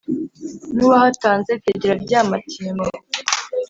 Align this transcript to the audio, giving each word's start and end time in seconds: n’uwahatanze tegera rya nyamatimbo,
n’uwahatanze 0.75 1.51
tegera 1.63 1.95
rya 2.03 2.03
nyamatimbo, 2.21 2.85